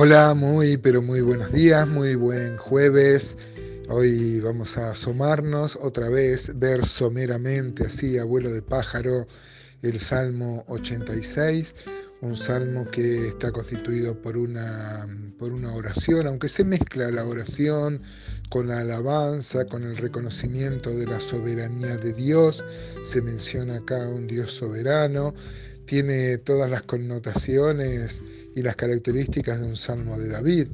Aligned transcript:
Hola, 0.00 0.32
muy 0.34 0.76
pero 0.76 1.02
muy 1.02 1.22
buenos 1.22 1.50
días, 1.50 1.88
muy 1.88 2.14
buen 2.14 2.56
jueves. 2.56 3.36
Hoy 3.88 4.38
vamos 4.38 4.78
a 4.78 4.92
asomarnos 4.92 5.74
otra 5.74 6.08
vez, 6.08 6.56
ver 6.56 6.86
someramente 6.86 7.86
así, 7.86 8.16
abuelo 8.16 8.52
de 8.52 8.62
pájaro, 8.62 9.26
el 9.82 9.98
Salmo 9.98 10.64
86, 10.68 11.74
un 12.20 12.36
salmo 12.36 12.86
que 12.86 13.26
está 13.26 13.50
constituido 13.50 14.14
por 14.22 14.36
una, 14.36 15.04
por 15.36 15.50
una 15.52 15.74
oración, 15.74 16.28
aunque 16.28 16.48
se 16.48 16.62
mezcla 16.62 17.10
la 17.10 17.24
oración 17.24 18.00
con 18.50 18.68
la 18.68 18.78
alabanza, 18.78 19.64
con 19.64 19.82
el 19.82 19.96
reconocimiento 19.96 20.90
de 20.90 21.06
la 21.06 21.18
soberanía 21.18 21.96
de 21.96 22.12
Dios, 22.12 22.64
se 23.02 23.20
menciona 23.20 23.78
acá 23.78 24.06
un 24.06 24.28
Dios 24.28 24.52
soberano, 24.52 25.34
tiene 25.86 26.38
todas 26.38 26.70
las 26.70 26.82
connotaciones 26.82 28.22
y 28.58 28.62
las 28.62 28.74
características 28.74 29.60
de 29.60 29.66
un 29.66 29.76
salmo 29.76 30.18
de 30.18 30.28
David. 30.28 30.66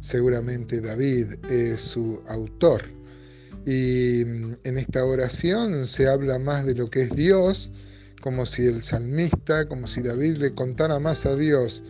Seguramente 0.00 0.80
David 0.80 1.34
es 1.50 1.80
su 1.80 2.22
autor. 2.28 2.82
Y 3.66 4.24
mm, 4.24 4.52
en 4.62 4.78
esta 4.78 5.04
oración 5.04 5.84
se 5.86 6.06
habla 6.06 6.38
más 6.38 6.64
de 6.64 6.76
lo 6.76 6.88
que 6.90 7.02
es 7.02 7.10
Dios, 7.10 7.72
como 8.20 8.46
si 8.46 8.66
el 8.66 8.82
salmista, 8.82 9.66
como 9.66 9.88
si 9.88 10.00
David 10.00 10.36
le 10.36 10.52
contara 10.52 11.00
más 11.00 11.26
a 11.26 11.34
Dios 11.34 11.82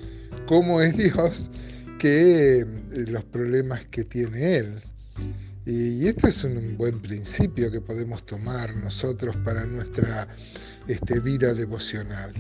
cómo 0.47 0.81
es 0.81 0.97
Dios 0.97 1.51
que 1.99 2.65
mm, 2.67 3.11
los 3.11 3.25
problemas 3.25 3.85
que 3.87 4.05
tiene 4.05 4.57
él. 4.57 4.83
Y 5.67 6.07
este 6.07 6.29
es 6.29 6.45
un 6.45 6.77
buen 6.79 7.01
principio 7.01 7.71
que 7.71 7.81
podemos 7.81 8.25
tomar 8.25 8.75
nosotros 8.77 9.37
para 9.45 9.65
nuestra 9.67 10.27
este, 10.89 11.21
vida 11.21 11.53
devocional. 11.53 12.33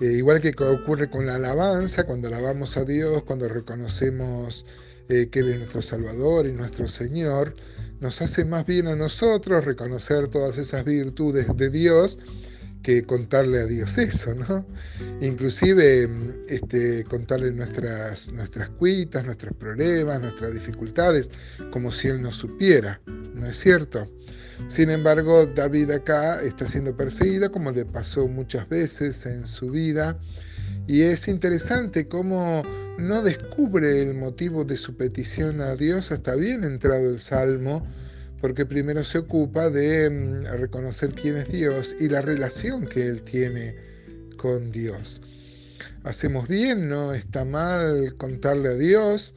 Eh, 0.00 0.12
igual 0.18 0.40
que 0.40 0.54
ocurre 0.62 1.10
con 1.10 1.26
la 1.26 1.34
alabanza, 1.34 2.04
cuando 2.04 2.28
alabamos 2.28 2.76
a 2.76 2.84
Dios, 2.84 3.24
cuando 3.24 3.48
reconocemos 3.48 4.64
eh, 5.08 5.28
que 5.30 5.40
Él 5.40 5.50
es 5.50 5.58
nuestro 5.58 5.82
Salvador 5.82 6.46
y 6.46 6.52
nuestro 6.52 6.86
Señor, 6.86 7.56
nos 8.00 8.22
hace 8.22 8.44
más 8.44 8.64
bien 8.64 8.86
a 8.86 8.94
nosotros 8.94 9.64
reconocer 9.64 10.28
todas 10.28 10.56
esas 10.56 10.84
virtudes 10.84 11.48
de 11.56 11.70
Dios 11.70 12.20
que 12.82 13.04
contarle 13.04 13.60
a 13.60 13.66
Dios 13.66 13.98
eso, 13.98 14.34
¿no? 14.34 14.66
Inclusive 15.20 16.08
este, 16.48 17.04
contarle 17.04 17.52
nuestras, 17.52 18.32
nuestras 18.32 18.70
cuitas, 18.70 19.24
nuestros 19.24 19.54
problemas, 19.56 20.20
nuestras 20.20 20.52
dificultades, 20.52 21.30
como 21.70 21.92
si 21.92 22.08
Él 22.08 22.22
no 22.22 22.32
supiera, 22.32 23.00
¿no 23.34 23.46
es 23.46 23.58
cierto? 23.58 24.08
Sin 24.66 24.90
embargo, 24.90 25.46
David 25.46 25.90
acá 25.92 26.42
está 26.42 26.66
siendo 26.66 26.96
perseguido, 26.96 27.50
como 27.50 27.70
le 27.70 27.84
pasó 27.84 28.26
muchas 28.26 28.68
veces 28.68 29.24
en 29.26 29.46
su 29.46 29.70
vida, 29.70 30.18
y 30.86 31.02
es 31.02 31.28
interesante 31.28 32.08
cómo 32.08 32.62
no 32.98 33.22
descubre 33.22 34.02
el 34.02 34.14
motivo 34.14 34.64
de 34.64 34.76
su 34.76 34.96
petición 34.96 35.60
a 35.60 35.76
Dios 35.76 36.10
hasta 36.10 36.34
bien 36.34 36.64
entrado 36.64 37.10
el 37.10 37.20
Salmo, 37.20 37.86
porque 38.40 38.66
primero 38.66 39.02
se 39.04 39.18
ocupa 39.18 39.70
de 39.70 40.10
mm, 40.10 40.44
reconocer 40.58 41.12
quién 41.14 41.36
es 41.36 41.50
Dios 41.50 41.94
y 41.98 42.08
la 42.08 42.20
relación 42.20 42.86
que 42.86 43.06
él 43.06 43.22
tiene 43.22 43.76
con 44.36 44.70
Dios. 44.70 45.22
Hacemos 46.04 46.48
bien, 46.48 46.88
no 46.88 47.14
está 47.14 47.44
mal 47.44 48.14
contarle 48.16 48.68
a 48.68 48.74
Dios, 48.74 49.34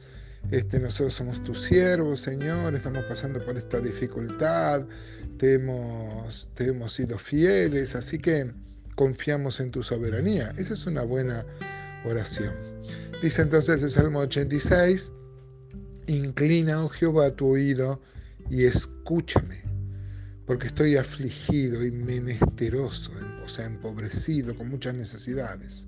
este, 0.50 0.80
nosotros 0.80 1.14
somos 1.14 1.42
tus 1.44 1.62
siervos, 1.62 2.20
Señor, 2.20 2.74
estamos 2.74 3.04
pasando 3.04 3.44
por 3.44 3.56
esta 3.56 3.80
dificultad, 3.80 4.84
hemos, 5.42 6.48
te 6.54 6.66
hemos 6.66 6.92
sido 6.92 7.18
fieles, 7.18 7.94
así 7.94 8.18
que 8.18 8.52
confiamos 8.94 9.60
en 9.60 9.70
tu 9.70 9.82
soberanía. 9.82 10.52
Esa 10.56 10.74
es 10.74 10.86
una 10.86 11.02
buena 11.02 11.44
oración. 12.04 12.54
Dice 13.22 13.42
entonces 13.42 13.82
el 13.82 13.90
Salmo 13.90 14.20
86, 14.20 15.12
inclina, 16.06 16.84
oh 16.84 16.88
Jehová, 16.88 17.30
tu 17.32 17.48
oído 17.48 18.00
y 18.50 18.64
escúchame, 18.64 19.62
porque 20.46 20.66
estoy 20.66 20.96
afligido 20.96 21.84
y 21.84 21.90
menesteroso, 21.90 23.12
o 23.44 23.48
sea, 23.48 23.66
empobrecido, 23.66 24.56
con 24.56 24.68
muchas 24.68 24.94
necesidades. 24.94 25.86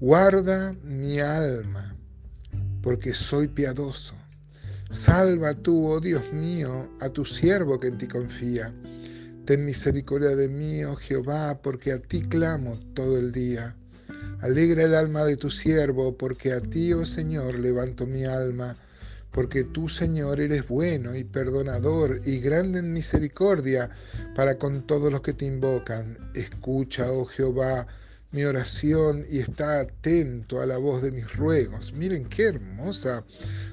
Guarda 0.00 0.72
mi 0.84 1.20
alma, 1.20 1.96
porque 2.82 3.14
soy 3.14 3.48
piadoso. 3.48 4.14
Salva 4.90 5.54
tú, 5.54 5.86
oh 5.86 6.00
Dios 6.00 6.32
mío, 6.32 6.88
a 7.00 7.08
tu 7.08 7.24
siervo 7.24 7.80
que 7.80 7.88
en 7.88 7.98
ti 7.98 8.06
confía. 8.06 8.72
Ten 9.46 9.64
misericordia 9.64 10.36
de 10.36 10.48
mí, 10.48 10.84
oh 10.84 10.96
Jehová, 10.96 11.60
porque 11.62 11.92
a 11.92 11.98
ti 11.98 12.22
clamo 12.22 12.78
todo 12.94 13.18
el 13.18 13.32
día. 13.32 13.74
Alegra 14.40 14.82
el 14.82 14.94
alma 14.94 15.24
de 15.24 15.36
tu 15.36 15.50
siervo, 15.50 16.16
porque 16.16 16.52
a 16.52 16.60
ti, 16.60 16.92
oh 16.92 17.06
Señor, 17.06 17.58
levanto 17.58 18.06
mi 18.06 18.24
alma 18.24 18.76
porque 19.32 19.64
tú, 19.64 19.88
Señor, 19.88 20.40
eres 20.40 20.68
bueno 20.68 21.16
y 21.16 21.24
perdonador 21.24 22.20
y 22.24 22.38
grande 22.38 22.80
en 22.80 22.92
misericordia 22.92 23.90
para 24.36 24.58
con 24.58 24.86
todos 24.86 25.10
los 25.10 25.22
que 25.22 25.32
te 25.32 25.46
invocan. 25.46 26.18
Escucha, 26.34 27.10
oh 27.10 27.24
Jehová, 27.24 27.86
mi 28.30 28.44
oración 28.44 29.24
y 29.30 29.38
está 29.38 29.80
atento 29.80 30.60
a 30.60 30.66
la 30.66 30.78
voz 30.78 31.02
de 31.02 31.10
mis 31.10 31.30
ruegos. 31.34 31.92
Miren 31.92 32.26
qué 32.26 32.44
hermosa 32.44 33.24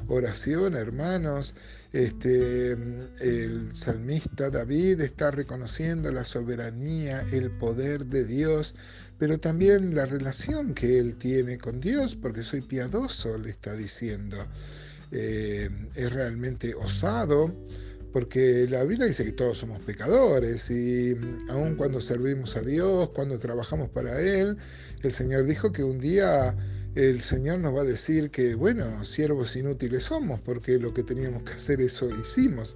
oración, 0.08 0.76
hermanos. 0.76 1.56
Este, 1.92 2.74
el 2.74 3.70
salmista 3.74 4.50
David 4.50 5.02
está 5.02 5.32
reconociendo 5.32 6.12
la 6.12 6.24
soberanía, 6.24 7.26
el 7.32 7.50
poder 7.50 8.06
de 8.06 8.26
Dios, 8.26 8.76
pero 9.18 9.40
también 9.40 9.96
la 9.96 10.06
relación 10.06 10.74
que 10.74 11.00
él 11.00 11.16
tiene 11.16 11.58
con 11.58 11.82
Dios, 11.82 12.16
porque 12.16 12.44
soy 12.44 12.62
piadoso, 12.62 13.38
le 13.38 13.50
está 13.50 13.74
diciendo. 13.74 14.38
Eh, 15.12 15.70
es 15.96 16.14
realmente 16.14 16.76
osado, 16.76 17.54
porque 18.12 18.68
la 18.70 18.84
Biblia 18.84 19.08
dice 19.08 19.26
que 19.26 19.32
todos 19.32 19.58
somos 19.58 19.84
pecadores 19.84 20.70
y 20.70 21.16
aun 21.50 21.76
cuando 21.76 22.02
servimos 22.02 22.56
a 22.56 22.62
Dios, 22.62 23.10
cuando 23.10 23.38
trabajamos 23.40 23.90
para 23.90 24.22
Él, 24.22 24.58
el 25.04 25.14
Señor 25.14 25.46
dijo 25.46 25.72
que 25.72 25.84
un 25.84 26.00
día 26.00 26.56
el 26.96 27.22
Señor 27.22 27.60
nos 27.60 27.76
va 27.76 27.82
a 27.82 27.86
decir 27.86 28.32
que, 28.32 28.56
bueno, 28.56 29.06
siervos 29.06 29.56
inútiles 29.56 30.06
somos, 30.06 30.40
porque 30.42 30.80
lo 30.80 30.94
que 30.94 31.04
teníamos 31.04 31.44
que 31.44 31.54
hacer 31.54 31.82
eso 31.82 32.10
hicimos. 32.20 32.76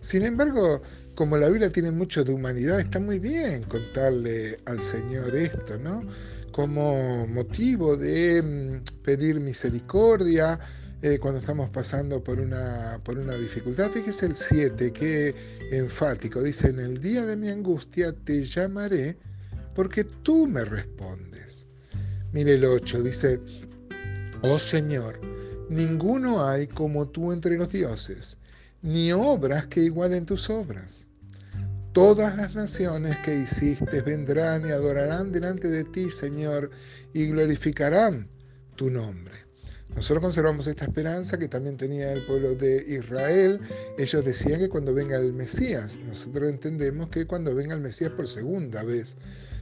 Sin 0.00 0.24
embargo, 0.24 0.82
como 1.14 1.36
la 1.36 1.48
Biblia 1.48 1.70
tiene 1.70 1.90
mucho 1.90 2.24
de 2.24 2.32
humanidad, 2.32 2.80
está 2.80 2.98
muy 2.98 3.18
bien 3.18 3.62
contarle 3.64 4.56
al 4.66 4.82
Señor 4.82 5.34
esto, 5.36 5.78
¿no? 5.78 6.02
Como 6.50 7.26
motivo 7.28 7.96
de 7.96 8.42
mm, 8.42 9.02
pedir 9.02 9.40
misericordia, 9.40 10.58
eh, 11.02 11.18
cuando 11.18 11.40
estamos 11.40 11.68
pasando 11.70 12.22
por 12.22 12.38
una, 12.38 13.00
por 13.02 13.18
una 13.18 13.34
dificultad. 13.34 13.90
Fíjese 13.90 14.26
el 14.26 14.36
7, 14.36 14.92
qué 14.92 15.34
enfático. 15.72 16.40
Dice, 16.40 16.68
en 16.68 16.78
el 16.78 17.00
día 17.00 17.26
de 17.26 17.36
mi 17.36 17.50
angustia 17.50 18.12
te 18.12 18.44
llamaré 18.44 19.18
porque 19.74 20.04
tú 20.04 20.46
me 20.46 20.64
respondes. 20.64 21.66
Mire 22.32 22.54
el 22.54 22.64
8, 22.64 23.02
dice, 23.02 23.40
oh 24.42 24.60
Señor, 24.60 25.20
ninguno 25.68 26.46
hay 26.46 26.68
como 26.68 27.08
tú 27.08 27.32
entre 27.32 27.58
los 27.58 27.72
dioses, 27.72 28.38
ni 28.80 29.12
obras 29.12 29.66
que 29.66 29.80
igualen 29.80 30.24
tus 30.24 30.48
obras. 30.50 31.08
Todas 31.92 32.36
las 32.36 32.54
naciones 32.54 33.16
que 33.18 33.40
hiciste 33.40 34.00
vendrán 34.02 34.66
y 34.66 34.70
adorarán 34.70 35.32
delante 35.32 35.68
de 35.68 35.84
ti, 35.84 36.10
Señor, 36.10 36.70
y 37.12 37.26
glorificarán 37.26 38.28
tu 38.76 38.88
nombre. 38.88 39.34
Nosotros 39.94 40.22
conservamos 40.22 40.66
esta 40.66 40.84
esperanza 40.84 41.38
que 41.38 41.48
también 41.48 41.76
tenía 41.76 42.12
el 42.12 42.24
pueblo 42.26 42.54
de 42.54 42.84
Israel. 42.88 43.60
Ellos 43.98 44.24
decían 44.24 44.58
que 44.58 44.68
cuando 44.68 44.94
venga 44.94 45.16
el 45.16 45.32
Mesías, 45.32 45.98
nosotros 46.06 46.50
entendemos 46.50 47.08
que 47.08 47.26
cuando 47.26 47.54
venga 47.54 47.74
el 47.74 47.80
Mesías 47.80 48.10
por 48.10 48.26
segunda 48.26 48.82
vez. 48.82 49.16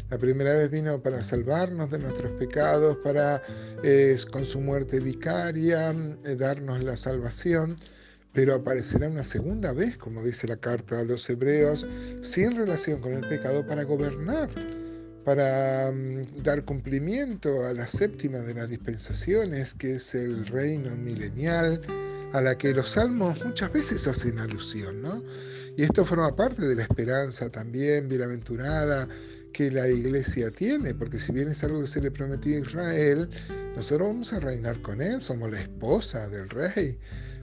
La 0.08 0.19
primera 0.19 0.54
vez 0.54 0.70
vino 0.70 1.00
para 1.02 1.22
salvarnos 1.22 1.90
de 1.90 1.99
nuestros 1.99 2.32
pecados, 2.32 2.96
para 2.99 3.43
eh, 3.84 4.16
con 4.32 4.44
su 4.44 4.60
muerte 4.60 4.99
vicaria 4.99 5.90
eh, 6.25 6.37
darnos 6.37 6.82
la 6.82 6.96
salvación, 6.96 7.76
pero 8.32 8.54
aparecerá 8.54 9.08
una 9.08 9.25
segunda 9.25 9.72
vez, 9.72 9.96
como 9.96 10.22
dice 10.22 10.49
la 10.49 10.56
carta 10.56 11.00
a 11.00 11.04
los 11.04 11.28
hebreos, 11.28 11.87
sin 12.22 12.56
relación 12.56 13.00
con 13.00 13.12
el 13.12 13.28
pecado 13.28 13.66
para 13.66 13.84
gobernar 13.84 14.49
para 15.25 15.90
mm, 15.93 16.43
dar 16.43 16.64
cumplimiento 16.64 17.67
a 17.67 17.72
la 17.75 17.87
séptima 17.87 18.38
de 18.38 18.55
las 18.55 18.69
dispensaciones, 18.70 19.75
que 19.75 19.96
es 19.96 20.14
el 20.14 20.46
reino 20.46 20.94
milenial, 20.96 21.81
a 22.32 22.40
la 22.40 22.56
que 22.56 22.72
los 22.72 22.90
salmos 22.90 23.44
muchas 23.44 23.72
veces 23.72 24.06
hacen 24.06 24.38
alusión, 24.38 25.02
¿no? 25.02 25.22
Y 25.76 25.82
esto 25.82 26.05
forma 26.05 26.34
parte 26.34 26.67
de 26.67 26.75
la 26.75 26.82
esperanza 26.82 27.49
también 27.50 28.08
bienaventurada 28.08 29.08
que 29.52 29.70
la 29.70 29.88
iglesia 29.88 30.50
tiene, 30.50 30.94
porque 30.94 31.19
si 31.19 31.32
bien 31.32 31.49
es 31.49 31.64
algo 31.64 31.81
que 31.81 31.87
se 31.88 32.00
le 32.00 32.11
prometió 32.11 32.56
a 32.56 32.61
Israel, 32.61 33.28
nosotros 33.75 34.08
vamos 34.08 34.32
a 34.32 34.40
reinar 34.40 34.81
con 34.82 35.02
él, 35.02 35.20
somos 35.20 35.50
la 35.50 35.61
esposa 35.61 36.28
del 36.28 36.49
rey 36.49 36.99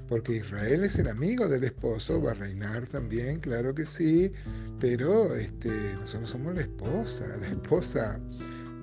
porque 0.07 0.37
Israel 0.37 0.83
es 0.83 0.97
el 0.97 1.07
amigo 1.07 1.47
del 1.47 1.63
esposo, 1.63 2.21
va 2.21 2.31
a 2.31 2.35
reinar 2.35 2.87
también, 2.87 3.39
claro 3.39 3.73
que 3.73 3.85
sí, 3.85 4.31
pero 4.79 5.35
este, 5.35 5.69
nosotros 5.99 6.29
somos 6.29 6.55
la 6.55 6.61
esposa, 6.61 7.25
la 7.39 7.47
esposa 7.47 8.19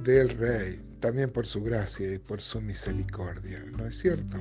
del 0.02 0.28
rey, 0.30 0.82
también 1.00 1.30
por 1.30 1.46
su 1.46 1.62
gracia 1.62 2.12
y 2.12 2.18
por 2.18 2.40
su 2.40 2.60
misericordia, 2.60 3.64
¿no 3.76 3.86
es 3.86 3.98
cierto? 3.98 4.38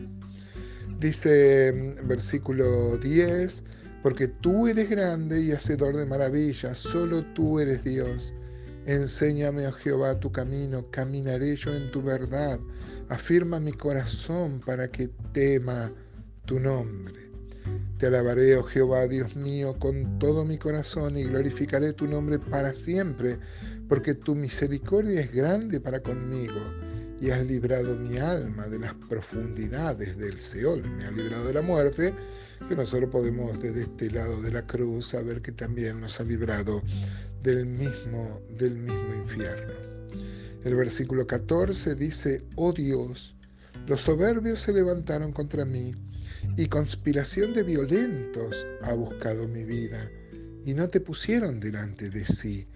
Dice 0.99 1.71
mm, 1.73 2.07
versículo 2.07 2.97
10, 2.97 3.63
porque 4.01 4.27
tú 4.27 4.67
eres 4.67 4.89
grande 4.89 5.41
y 5.41 5.51
hacedor 5.51 5.95
de 5.95 6.05
maravillas, 6.05 6.77
solo 6.77 7.23
tú 7.33 7.59
eres 7.59 7.83
Dios. 7.83 8.33
Enséñame, 8.85 9.65
oh 9.65 9.71
Jehová, 9.71 10.19
tu 10.19 10.29
camino, 10.31 10.89
caminaré 10.91 11.55
yo 11.55 11.73
en 11.73 11.89
tu 11.91 12.01
verdad. 12.01 12.59
Afirma 13.07 13.61
mi 13.61 13.71
corazón 13.71 14.61
para 14.65 14.89
que 14.89 15.09
tema 15.31 15.89
tu 16.45 16.59
nombre. 16.59 17.31
Te 17.97 18.07
alabaré, 18.07 18.57
oh 18.57 18.63
Jehová, 18.63 19.07
Dios 19.07 19.35
mío, 19.35 19.77
con 19.79 20.19
todo 20.19 20.43
mi 20.43 20.57
corazón 20.57 21.17
y 21.17 21.23
glorificaré 21.23 21.93
tu 21.93 22.07
nombre 22.07 22.37
para 22.39 22.73
siempre, 22.73 23.39
porque 23.87 24.13
tu 24.13 24.35
misericordia 24.35 25.21
es 25.21 25.31
grande 25.31 25.79
para 25.79 26.01
conmigo 26.01 26.59
y 27.21 27.29
has 27.29 27.45
librado 27.45 27.95
mi 27.95 28.17
alma 28.17 28.67
de 28.67 28.79
las 28.79 28.93
profundidades 28.95 30.17
del 30.17 30.41
Seol, 30.41 30.83
me 30.83 31.05
has 31.05 31.13
librado 31.13 31.45
de 31.45 31.53
la 31.53 31.61
muerte, 31.61 32.13
que 32.67 32.75
nosotros 32.75 33.09
podemos 33.09 33.61
desde 33.61 33.83
este 33.83 34.11
lado 34.11 34.41
de 34.41 34.51
la 34.51 34.67
cruz 34.67 35.07
saber 35.07 35.41
que 35.41 35.53
también 35.53 36.01
nos 36.01 36.19
ha 36.19 36.25
librado 36.25 36.81
del 37.41 37.65
mismo, 37.65 38.41
del 38.57 38.75
mismo 38.77 39.15
infierno. 39.15 39.73
El 40.65 40.75
versículo 40.75 41.25
14 41.25 41.95
dice, 41.95 42.41
oh 42.55 42.73
Dios, 42.73 43.37
los 43.87 44.01
soberbios 44.01 44.59
se 44.59 44.73
levantaron 44.73 45.31
contra 45.31 45.63
mí 45.63 45.93
y 46.57 46.67
conspiración 46.67 47.53
de 47.53 47.63
violentos 47.63 48.67
ha 48.83 48.93
buscado 48.93 49.47
mi 49.47 49.63
vida 49.63 50.09
y 50.65 50.73
no 50.73 50.87
te 50.87 50.99
pusieron 50.99 51.59
delante 51.59 52.09
de 52.09 52.25
sí. 52.25 52.67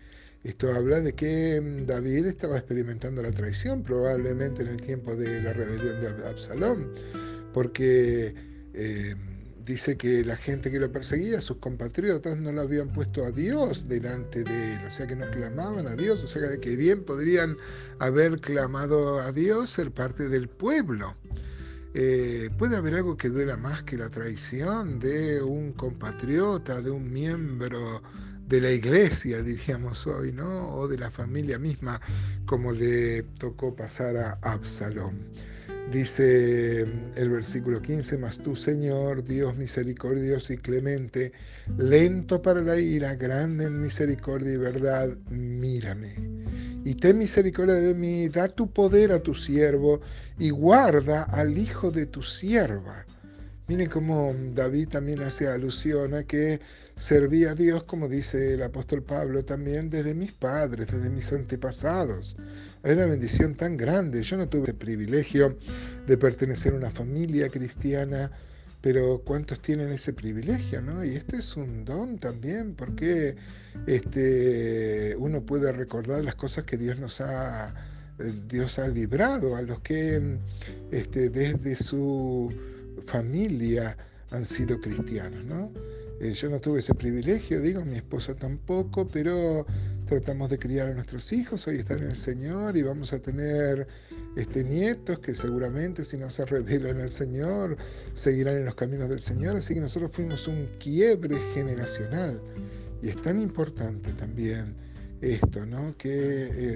Esto 0.44 0.74
habla 0.74 1.02
de 1.02 1.14
que 1.14 1.60
mm, 1.62 1.86
David 1.86 2.28
estaba 2.28 2.58
experimentando 2.58 3.22
la 3.22 3.32
traición, 3.32 3.84
probablemente 3.84 4.62
en 4.62 4.70
el 4.70 4.82
tiempo 4.82 5.16
de 5.16 5.42
la 5.42 5.54
rebelión 5.54 6.00
de 6.02 6.08
Absalón, 6.28 6.92
porque 7.54 8.34
eh, 8.74 9.16
dice 9.66 9.98
que 9.98 10.24
la 10.24 10.38
gente 10.38 10.72
que 10.72 10.80
lo 10.80 10.92
perseguía, 10.92 11.42
sus 11.42 11.58
compatriotas, 11.58 12.38
no 12.38 12.52
lo 12.52 12.62
habían 12.62 12.88
puesto 12.88 13.26
a 13.26 13.32
Dios 13.32 13.88
delante 13.88 14.44
de 14.44 14.74
él, 14.74 14.80
o 14.88 14.92
sea 14.92 15.08
que 15.08 15.16
no 15.16 15.30
clamaban 15.32 15.88
a 15.88 15.96
Dios, 15.96 16.24
o 16.24 16.28
sea 16.28 16.58
que 16.58 16.76
bien 16.76 17.04
podrían 17.04 17.58
haber 18.00 18.40
clamado 18.40 19.20
a 19.20 19.32
Dios, 19.32 19.72
ser 19.72 19.92
parte 19.92 20.30
del 20.30 20.48
pueblo. 20.48 21.16
Eh, 22.00 22.52
¿Puede 22.60 22.76
haber 22.76 22.94
algo 22.94 23.18
que 23.18 23.28
duela 23.28 23.58
más 23.58 23.82
que 23.82 23.98
la 23.98 24.08
traición 24.12 25.00
de 25.00 25.42
un 25.42 25.74
compatriota, 25.74 26.80
de 26.80 26.92
un 26.92 27.12
miembro 27.12 28.04
de 28.48 28.62
la 28.62 28.70
iglesia, 28.72 29.42
diríamos 29.42 30.06
hoy, 30.06 30.32
¿no? 30.32 30.76
O 30.76 30.88
de 30.88 31.00
la 31.00 31.10
familia 31.10 31.58
misma, 31.58 32.00
como 32.46 32.72
le 32.72 33.24
tocó 33.40 33.76
pasar 33.76 34.16
a 34.16 34.38
Absalón? 34.44 35.18
Dice 35.92 36.82
el 37.16 37.30
versículo 37.32 37.82
15, 37.82 38.20
mas 38.20 38.38
tú, 38.38 38.56
Señor, 38.56 39.24
Dios 39.24 39.56
misericordioso 39.58 40.54
y 40.54 40.58
clemente, 40.58 41.32
lento 41.80 42.44
para 42.44 42.62
la 42.62 42.78
ira, 42.78 43.16
grande 43.16 43.66
en 43.66 43.82
misericordia 43.82 44.54
y 44.54 44.58
verdad, 44.58 45.18
mírame 45.32 46.14
y 46.88 46.96
ten 46.96 47.18
misericordia 47.18 47.76
de 47.76 47.94
mí, 47.94 48.30
da 48.30 48.48
tu 48.48 48.72
poder 48.72 49.12
a 49.12 49.20
tu 49.20 49.36
siervo 49.36 50.00
y 50.40 50.52
guarda 50.52 51.24
al 51.24 51.58
hijo 51.58 51.92
de 51.92 52.06
tu 52.06 52.24
sierva. 52.24 53.06
Miren 53.68 53.90
cómo 53.90 54.34
David 54.54 54.88
también 54.88 55.22
hace 55.22 55.50
alusión 55.50 56.14
a 56.14 56.24
que 56.24 56.62
servía 56.96 57.52
a 57.52 57.56
Dios, 57.56 57.84
como 57.84 58.08
dice 58.08 58.54
el 58.54 58.64
apóstol 58.64 59.04
Pablo, 59.04 59.44
también 59.44 59.90
desde 59.90 60.16
mis 60.16 60.32
padres, 60.32 60.88
desde 60.88 61.10
mis 61.10 61.34
antepasados. 61.34 62.38
Hay 62.84 62.94
una 62.94 63.08
bendición 63.08 63.56
tan 63.56 63.76
grande. 63.76 64.24
Yo 64.24 64.38
no 64.38 64.48
tuve 64.48 64.70
el 64.70 64.76
privilegio 64.76 65.58
de 66.08 66.18
pertenecer 66.18 66.72
a 66.72 66.78
una 66.78 66.90
familia 66.90 67.50
cristiana 67.50 68.32
pero 68.82 69.22
¿cuántos 69.26 69.62
tienen 69.62 69.90
ese 69.90 70.14
privilegio? 70.14 70.82
¿no? 70.82 71.04
Y 71.04 71.16
este 71.16 71.38
es 71.38 71.56
un 71.56 71.84
don 71.84 72.20
también, 72.20 72.74
porque 72.76 73.36
este, 73.86 75.16
uno 75.18 75.42
puede 75.42 75.72
recordar 75.72 76.24
las 76.24 76.36
cosas 76.36 76.64
que 76.64 76.78
Dios 76.78 76.98
nos 77.00 77.22
ha, 77.22 77.70
eh, 78.20 78.32
Dios 78.48 78.80
ha 78.80 78.88
librado, 78.88 79.56
a 79.56 79.62
los 79.62 79.80
que 79.82 80.40
este, 80.92 81.30
desde 81.30 81.76
su 81.76 82.54
familia 83.06 83.98
han 84.32 84.46
sido 84.46 84.80
cristianos. 84.80 85.44
¿no? 85.46 85.72
Eh, 86.20 86.34
yo 86.34 86.50
no 86.50 86.60
tuve 86.60 86.80
ese 86.80 86.94
privilegio, 86.94 87.62
digo, 87.62 87.84
mi 87.86 87.96
esposa 87.96 88.36
tampoco, 88.36 89.08
pero 89.08 89.66
tratamos 90.08 90.50
de 90.50 90.58
criar 90.58 90.90
a 90.90 90.94
nuestros 90.94 91.32
hijos, 91.34 91.68
hoy 91.68 91.78
están 91.78 92.00
en 92.00 92.12
el 92.12 92.18
Señor 92.18 92.78
y 92.78 92.82
vamos 92.82 93.14
a 93.14 93.20
tener 93.20 93.88
este, 94.38 94.64
nietos 94.64 95.20
que 95.20 95.34
seguramente 95.34 96.06
si 96.06 96.18
no 96.18 96.30
se 96.30 96.46
revelan 96.46 97.02
al 97.02 97.10
Señor, 97.10 97.76
seguirán 98.14 98.58
en 98.58 98.66
los 98.66 98.76
caminos 98.76 99.10
del 99.10 99.22
Señor. 99.22 99.58
Así 99.58 99.74
que 99.74 99.82
nosotros 99.82 100.12
fuimos 100.12 100.48
un 100.48 100.70
quiebre 100.80 101.38
generacional. 101.54 102.42
Y 103.02 103.10
es 103.10 103.20
tan 103.22 103.40
importante 103.40 104.12
también 104.14 104.76
esto, 105.22 105.66
¿no? 105.66 105.98
Que 105.98 106.10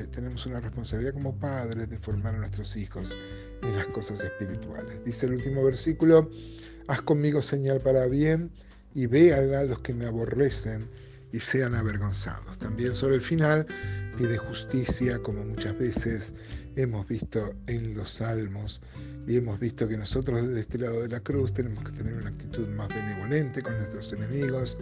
eh, 0.01 0.07
tenemos 0.11 0.45
una 0.47 0.59
responsabilidad 0.59 1.13
como 1.13 1.37
padres 1.37 1.87
de 1.87 1.97
formar 1.99 2.33
a 2.33 2.39
nuestros 2.39 2.75
hijos 2.75 3.15
en 3.61 3.75
las 3.77 3.87
cosas 3.87 4.23
espirituales. 4.23 5.03
Dice 5.05 5.27
el 5.27 5.33
último 5.33 5.63
versículo, 5.63 6.31
haz 6.87 7.01
conmigo 7.03 7.43
señal 7.43 7.79
para 7.79 8.07
bien 8.07 8.51
y 8.95 9.05
véala 9.05 9.59
a 9.59 9.63
los 9.65 9.79
que 9.79 9.93
me 9.93 10.05
aborrecen 10.05 10.89
y 11.31 11.39
sean 11.39 11.75
avergonzados. 11.75 12.57
También 12.57 12.95
sobre 12.95 13.15
el 13.15 13.21
final 13.21 13.67
pide 14.17 14.37
justicia, 14.37 15.19
como 15.19 15.43
muchas 15.43 15.77
veces 15.77 16.33
hemos 16.75 17.07
visto 17.07 17.53
en 17.68 17.95
los 17.95 18.12
salmos 18.12 18.81
y 19.27 19.38
hemos 19.38 19.59
visto 19.59 19.88
que 19.88 19.97
nosotros 19.97 20.47
desde 20.47 20.62
este 20.62 20.79
lado 20.79 21.01
de 21.01 21.09
la 21.09 21.19
cruz 21.19 21.53
tenemos 21.53 21.83
que 21.83 21.91
tener 21.91 22.13
una 22.15 22.29
actitud 22.29 22.68
más 22.69 22.89
benevolente 22.89 23.62
con 23.62 23.77
nuestros 23.77 24.13
enemigos, 24.13 24.77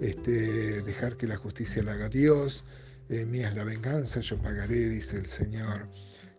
este, 0.00 0.82
dejar 0.82 1.16
que 1.16 1.26
la 1.26 1.36
justicia 1.36 1.82
la 1.82 1.92
haga 1.92 2.08
Dios, 2.08 2.64
eh, 3.08 3.24
mía 3.24 3.48
es 3.48 3.54
la 3.54 3.64
venganza, 3.64 4.20
yo 4.20 4.38
pagaré, 4.38 4.88
dice 4.88 5.16
el 5.16 5.26
Señor, 5.26 5.88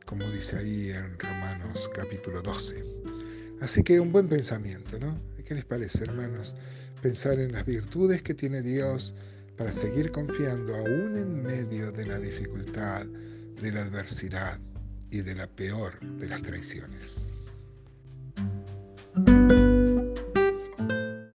como 0.05 0.29
dice 0.31 0.57
ahí 0.57 0.89
en 0.91 1.17
Romanos 1.19 1.89
capítulo 1.95 2.41
12. 2.41 2.83
Así 3.61 3.83
que 3.83 3.99
un 3.99 4.11
buen 4.11 4.27
pensamiento, 4.27 4.99
¿no? 4.99 5.19
¿Qué 5.45 5.55
les 5.55 5.65
parece, 5.65 6.03
hermanos? 6.03 6.55
Pensar 7.01 7.39
en 7.39 7.53
las 7.53 7.65
virtudes 7.65 8.21
que 8.21 8.33
tiene 8.33 8.61
Dios, 8.61 9.15
para 9.57 9.71
seguir 9.71 10.11
confiando 10.11 10.75
aún 10.75 11.17
en 11.17 11.41
medio 11.41 11.91
de 11.91 12.05
la 12.05 12.19
dificultad, 12.19 13.05
de 13.05 13.71
la 13.71 13.83
adversidad 13.83 14.59
y 15.11 15.21
de 15.21 15.35
la 15.35 15.47
peor 15.47 15.99
de 15.99 16.27
las 16.27 16.41
traiciones. 16.41 17.27